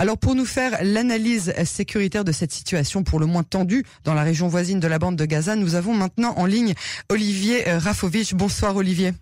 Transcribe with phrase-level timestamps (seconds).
[0.00, 4.22] Alors pour nous faire l'analyse sécuritaire de cette situation pour le moins tendue dans la
[4.22, 6.74] région voisine de la bande de Gaza, nous avons maintenant en ligne
[7.08, 8.34] Olivier Rafovitch.
[8.34, 9.12] Bonsoir Olivier.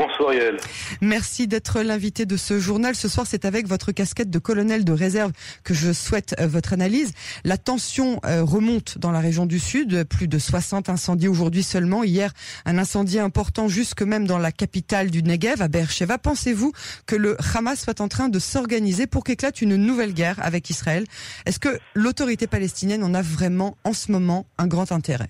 [0.00, 0.56] Bonsoir Yael.
[1.02, 2.94] Merci d'être l'invité de ce journal.
[2.94, 5.30] Ce soir, c'est avec votre casquette de colonel de réserve
[5.62, 7.12] que je souhaite euh, votre analyse.
[7.44, 10.04] La tension euh, remonte dans la région du Sud.
[10.04, 12.02] Plus de 60 incendies aujourd'hui seulement.
[12.02, 12.32] Hier,
[12.64, 16.16] un incendie important jusque même dans la capitale du Negev, à Beersheba.
[16.16, 16.72] Pensez-vous
[17.04, 21.04] que le Hamas soit en train de s'organiser pour qu'éclate une nouvelle guerre avec Israël?
[21.44, 25.28] Est-ce que l'autorité palestinienne en a vraiment en ce moment un grand intérêt?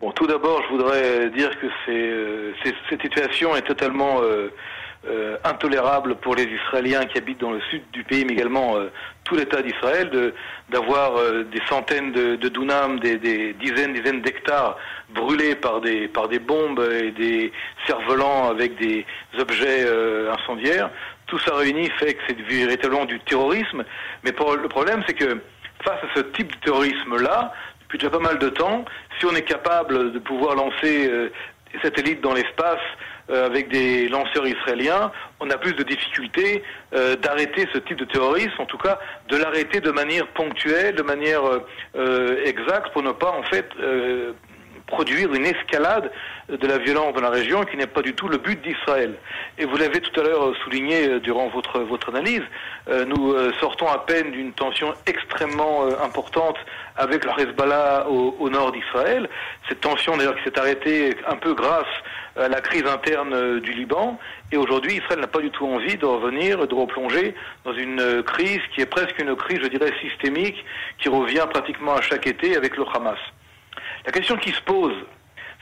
[0.00, 4.48] Bon, tout d'abord, je voudrais dire que euh, cette situation est totalement euh,
[5.08, 8.76] euh, intolérable pour les Israéliens qui habitent dans le sud du pays, mais également
[9.24, 10.32] tout l'État d'Israël,
[10.68, 11.20] d'avoir
[11.50, 14.76] des centaines de, de dunams, des, des, dizaines, dizaines d'hectares
[15.10, 17.52] brûlés par des, par des bombes et des
[17.88, 19.04] cerfs-volants avec des
[19.36, 19.84] objets
[20.30, 20.90] incendiaires.
[21.26, 23.84] Tout ça réuni fait que c'est véritablement du terrorisme.
[24.22, 25.40] Mais pour, le problème, c'est que
[25.84, 27.52] face à ce type de terrorisme-là,
[27.88, 28.84] depuis déjà pas mal de temps,
[29.18, 31.32] si on est capable de pouvoir lancer euh,
[31.72, 32.82] des satellites dans l'espace
[33.30, 36.62] euh, avec des lanceurs israéliens, on a plus de difficultés
[36.94, 38.98] euh, d'arrêter ce type de terrorisme, en tout cas
[39.30, 41.40] de l'arrêter de manière ponctuelle, de manière
[42.44, 43.66] exacte, pour ne pas en fait
[44.88, 46.10] produire une escalade
[46.48, 49.14] de la violence dans la région qui n'est pas du tout le but d'Israël.
[49.58, 52.42] Et vous l'avez tout à l'heure souligné euh, durant votre, votre analyse,
[52.88, 56.56] euh, nous euh, sortons à peine d'une tension extrêmement importante
[56.96, 59.28] avec le Hezbollah au, au nord d'Israël.
[59.68, 61.94] Cette tension d'ailleurs qui s'est arrêtée un peu grâce
[62.36, 64.18] à la crise interne du Liban.
[64.52, 68.60] Et aujourd'hui, Israël n'a pas du tout envie de revenir, de replonger dans une crise
[68.74, 70.64] qui est presque une crise, je dirais, systémique,
[70.98, 73.18] qui revient pratiquement à chaque été avec le Hamas.
[74.06, 74.94] La question qui se pose,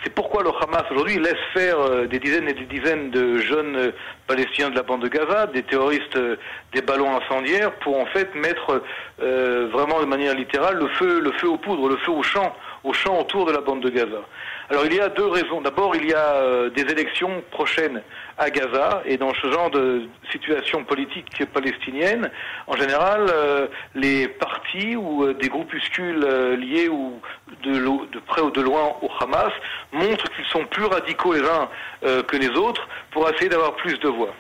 [0.05, 3.77] c'est pourquoi le Hamas aujourd'hui laisse faire euh, des dizaines et des dizaines de jeunes
[3.77, 3.91] euh,
[4.27, 6.37] palestiniens de la bande de Gaza, des terroristes, euh,
[6.73, 8.83] des ballons incendiaires, pour en fait mettre
[9.19, 12.93] vraiment de manière littérale le feu, le feu aux poudres, le feu au champ, au
[12.93, 14.23] champ autour de la bande de Gaza.
[14.71, 15.61] Alors il y a deux raisons.
[15.61, 18.03] D'abord, il y a des élections prochaines
[18.39, 22.31] à Gaza et dans ce genre de situation politique palestinienne,
[22.67, 27.21] en général, euh, les partis ou euh, des groupuscules euh, liés ou
[27.63, 29.53] de, près ou de loin au Hamas
[29.93, 31.69] montrent qu'ils sont plus radicaux les uns
[32.03, 34.33] que les autres pour essayer d'avoir plus de voix.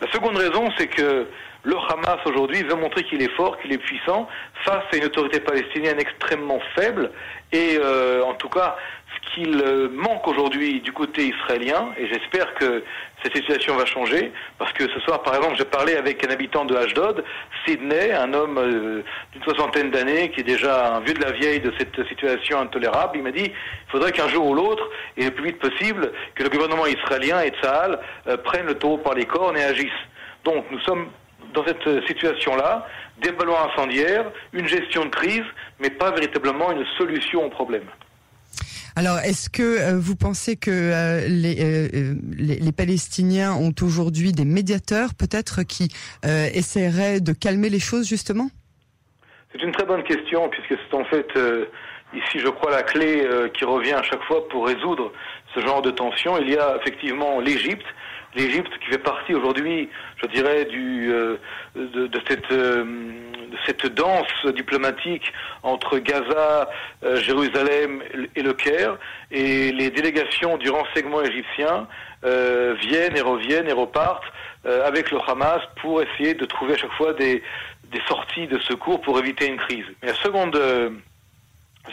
[0.00, 1.26] La seconde raison, c'est que
[1.68, 4.26] le Hamas aujourd'hui veut montrer qu'il est fort, qu'il est puissant
[4.64, 7.10] face à une autorité palestinienne extrêmement faible
[7.52, 7.78] et
[8.24, 8.76] en tout cas
[9.14, 12.82] ce qu'il euh, manque aujourd'hui du côté israélien, et j'espère que
[13.22, 16.64] cette situation va changer, parce que ce soir, par exemple, j'ai parlé avec un habitant
[16.64, 17.24] de Ashdod,
[17.66, 19.02] Sydney, un homme euh,
[19.32, 23.16] d'une soixantaine d'années, qui est déjà un vieux de la vieille de cette situation intolérable.
[23.16, 26.42] Il m'a dit, il faudrait qu'un jour ou l'autre, et le plus vite possible, que
[26.42, 29.90] le gouvernement israélien et Tsahal euh, prennent le taureau par les cornes et agissent.
[30.44, 31.08] Donc, nous sommes
[31.54, 32.86] dans cette situation-là,
[33.22, 35.44] des ballons incendiaires, une gestion de crise,
[35.80, 37.84] mais pas véritablement une solution au problème.
[38.98, 44.44] Alors, est-ce que euh, vous pensez que euh, euh, les, les, Palestiniens ont aujourd'hui des
[44.44, 45.88] médiateurs, peut-être, qui
[46.24, 48.48] essaieraient de calmer les choses, justement?
[49.52, 51.28] C'est une très bonne question, puisque c'est en fait
[52.12, 53.24] ici, je crois, la clé
[53.56, 55.12] qui revient à chaque fois pour résoudre
[55.54, 56.36] ce genre de tension.
[56.40, 57.86] Il y a effectivement l'Égypte,
[58.38, 59.88] l'Égypte qui fait partie aujourd'hui,
[60.22, 61.12] je dirais, du,
[61.74, 62.10] de,
[63.66, 65.32] cette danse diplomatique
[65.62, 66.70] entre Gaza,
[67.04, 68.02] euh, Jérusalem
[68.34, 68.96] et le Caire,
[69.30, 71.86] et les délégations du renseignement égyptien
[72.24, 74.24] euh, viennent et reviennent et repartent
[74.66, 77.42] euh, avec le Hamas pour essayer de trouver à chaque fois des,
[78.06, 79.84] sorties de secours pour éviter une crise.
[80.02, 80.60] Mais la seconde,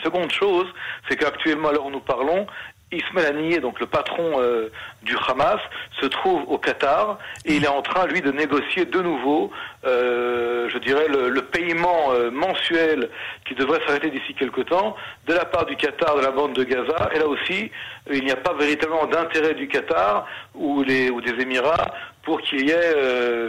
[0.04, 0.66] seconde chose,
[1.08, 2.46] c'est qu'actuellement, alors nous parlons,
[2.92, 4.70] Ismail Haniyeh, donc le patron euh,
[5.02, 5.60] du Hamas,
[6.00, 9.50] se trouve au Qatar et il est en train, lui, de négocier de nouveau,
[9.84, 13.10] euh, je dirais, le, paiement euh, mensuel
[13.46, 14.94] qui devrait s'arrêter d'ici quelque temps
[15.26, 17.10] de la part du Qatar, de la bande de Gaza.
[17.14, 17.70] Et là aussi,
[18.12, 21.92] il n'y a pas véritablement d'intérêt du Qatar ou, les, ou des Émirats
[22.26, 22.92] pour qu'il y ait,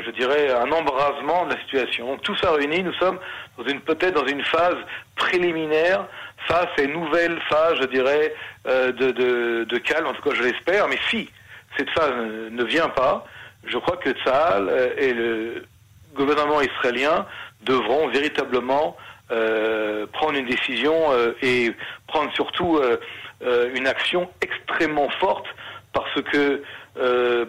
[0.05, 2.05] je dirais, un embrasement de la situation.
[2.05, 3.17] Donc tout ça réuni, nous sommes
[3.57, 4.77] dans une peut-être dans une phase
[5.15, 6.05] préliminaire
[6.47, 8.35] face à une nouvelle phase, je dirais,
[8.67, 11.27] euh, de, de, de, calme, en tout cas je l'espère, mais si
[11.75, 12.11] cette phase
[12.51, 13.25] ne vient pas,
[13.65, 15.65] je crois que Tsahal euh, et le
[16.15, 17.25] gouvernement israélien
[17.63, 18.95] devront véritablement
[19.31, 21.73] euh, prendre une décision euh, et
[22.07, 25.45] prendre surtout euh, une action extrêmement forte
[25.93, 26.61] parce que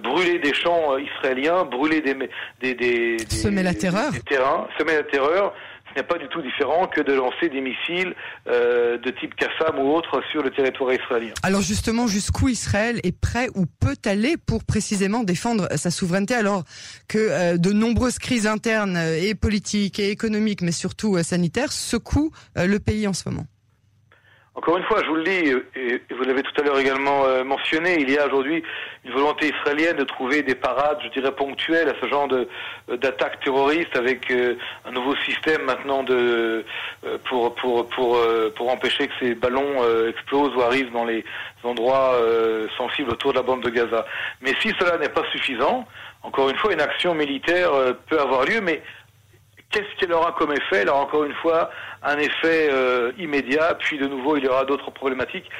[0.02, 2.14] brûler des champs israéliens, brûler des,
[2.60, 5.54] des, des, semer la terreur, des terrains, semer la terreur,
[5.90, 8.14] ce n'est pas du tout différent que de lancer des missiles
[8.46, 11.32] euh, de type Qassam ou autre sur le territoire israélien.
[11.42, 16.64] Alors justement, jusqu'où Israël est prêt ou peut aller pour précisément défendre sa souveraineté alors
[17.08, 22.78] que euh, de nombreuses crises internes et politiques et économiques, mais surtout sanitaires, secouent le
[22.78, 23.46] pays en ce moment?
[24.58, 27.44] Encore une fois, je vous le dis, et vous l'avez tout à l'heure également euh,
[27.44, 28.60] mentionné, il y a aujourd'hui
[29.04, 33.38] une volonté israélienne de trouver des parades, je dirais ponctuelles, à ce genre euh, d'attaques
[33.44, 36.64] terroristes, avec euh, un nouveau système maintenant de
[37.26, 38.18] pour pour pour
[38.56, 39.76] pour empêcher que ces ballons
[40.08, 41.24] explosent ou arrivent dans les
[41.62, 42.16] endroits
[42.76, 44.04] sensibles autour de la bande de Gaza.
[44.40, 45.86] Mais si cela n'est pas suffisant,
[46.22, 47.70] encore une fois, une action militaire
[48.08, 48.82] peut avoir lieu, mais
[49.70, 51.70] Qu'est-ce qu'elle aura comme effet Elle aura encore une fois
[52.02, 55.50] un effet euh, immédiat, puis de nouveau il y aura d'autres problématiques.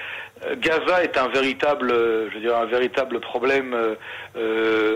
[0.47, 3.77] Euh, Gaza est un véritable, euh, je dirais, un véritable problème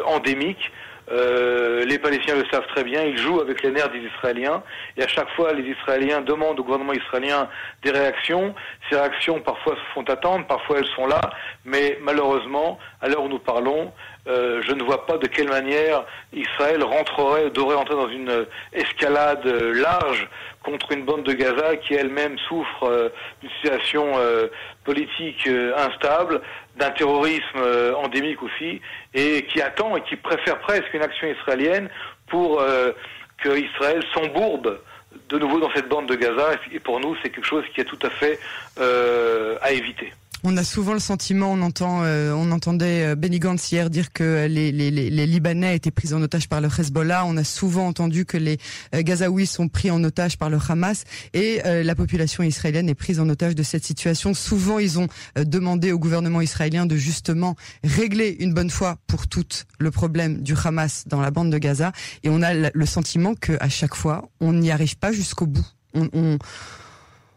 [0.06, 0.72] endémique.
[1.10, 4.62] les Palestiniens le savent très bien, ils jouent avec les nerfs des Israéliens,
[4.96, 7.48] et à chaque fois les Israéliens demandent au gouvernement israélien
[7.82, 8.54] des réactions.
[8.88, 11.20] Ces réactions parfois se font attendre, parfois elles sont là,
[11.66, 13.92] mais malheureusement, à l'heure où nous parlons,
[14.28, 19.44] euh, je ne vois pas de quelle manière Israël rentrerait, devrait entrer dans une escalade
[19.46, 20.28] large
[20.62, 23.08] contre une bande de Gaza qui elle-même souffre euh,
[23.40, 24.46] d'une situation euh,
[24.84, 26.40] politique instable,
[26.76, 27.60] d'un terrorisme
[27.96, 28.80] endémique aussi,
[29.12, 31.88] et qui attend et qui préfère presque une action israélienne
[32.28, 32.64] pour
[33.38, 34.80] que Israël s'embourbe
[35.28, 36.52] de nouveau dans cette bande de Gaza.
[36.72, 38.40] Et pour nous, c'est quelque chose qui est tout à fait
[38.78, 40.12] à éviter.
[40.44, 44.12] On a souvent le sentiment, on entend, euh, on entendait euh, Benny Gantz hier dire
[44.12, 47.24] que les, les, les, Libanais étaient pris en otage par le Hezbollah.
[47.26, 48.58] On a souvent entendu que les
[48.92, 53.20] euh, Gazaouis sont pris en otage par le Hamas et la population israélienne est prise
[53.20, 54.34] en otage de cette situation.
[54.34, 55.06] Souvent, ils ont
[55.36, 57.54] demandé au gouvernement israélien de justement
[57.84, 61.92] régler une bonne fois pour toutes le problème du Hamas dans la bande de Gaza.
[62.24, 65.66] Et on a le sentiment que à chaque fois, on n'y arrive pas jusqu'au bout.
[65.94, 66.38] On, on,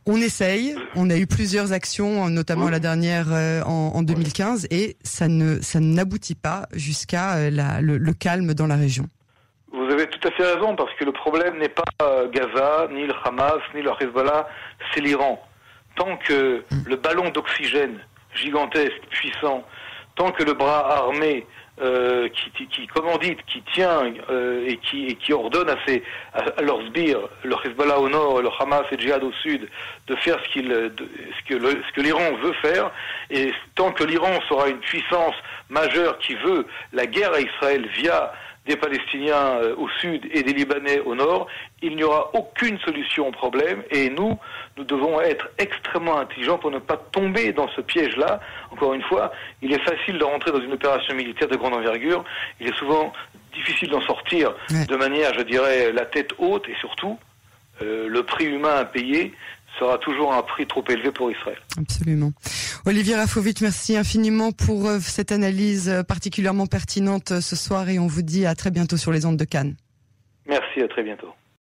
[0.05, 5.27] on essaye, on a eu plusieurs actions, notamment la dernière euh, en, 2015, et ça
[5.27, 7.49] ne ça n'aboutit pas jusqu'à euh,
[7.81, 9.05] le, calme dans la région.
[9.73, 13.07] Vous avez tout à fait raison, parce que le problème n'est pas euh, Gaza, ni
[13.07, 14.47] le Hamas, ni le Hezbollah,
[14.93, 15.41] c'est l'Iran.
[15.95, 16.83] Tant que mm.
[16.85, 17.99] le ballon d'oxygène
[18.35, 19.63] gigantesque, puissant,
[20.15, 21.47] tant que le bras armé
[21.81, 26.61] euh, qui, qui, commandite, qui tient euh, et, qui, et qui ordonne à, ses, à,
[26.61, 29.67] leurs sbires, le Hezbollah au nord, le Hamas et le Djihad au sud,
[30.07, 32.91] de faire ce, qu'il, ce que, ce que l'Iran veut faire.
[33.29, 35.35] Et tant que l'Iran sera une puissance
[35.69, 38.31] majeure qui veut la guerre à Israël via
[38.65, 41.47] des Palestiniens euh, au sud et des Libanais au nord,
[41.81, 44.37] il n'y aura aucune solution au problème et nous,
[44.77, 48.39] nous devons être extrêmement intelligents pour ne pas tomber dans ce piège-là.
[48.71, 49.31] Encore une fois,
[49.61, 52.23] il est facile de rentrer dans une opération militaire de grande envergure,
[52.59, 53.13] il est souvent
[53.53, 57.17] difficile d'en sortir de manière, je dirais, la tête haute et surtout
[57.81, 59.33] euh, le prix humain à payer
[59.79, 61.57] sera toujours un prix trop élevé pour Israël.
[61.77, 62.31] Absolument.
[62.85, 68.07] Olivier Rafovitch, merci infiniment pour euh, cette analyse euh, particulièrement pertinente ce soir et on
[68.07, 69.75] vous dit à très bientôt sur les ondes de Cannes.
[70.47, 71.33] Merci, à très bientôt.